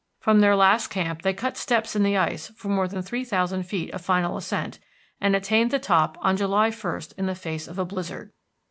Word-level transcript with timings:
From 0.19 0.39
their 0.39 0.55
last 0.55 0.87
camp 0.87 1.21
they 1.21 1.31
cut 1.31 1.57
steps 1.57 1.95
in 1.95 2.01
the 2.01 2.17
ice 2.17 2.47
for 2.55 2.69
more 2.69 2.87
than 2.87 3.03
three 3.03 3.23
thousand 3.23 3.67
feet 3.67 3.93
of 3.93 4.01
final 4.01 4.35
ascent, 4.35 4.79
and 5.21 5.35
attained 5.35 5.69
the 5.69 5.77
top 5.77 6.17
on 6.21 6.35
July 6.35 6.71
1 6.71 7.01
in 7.19 7.27
the 7.27 7.35
face 7.35 7.67
of 7.67 7.77
a 7.77 7.85
blizzard. 7.85 8.31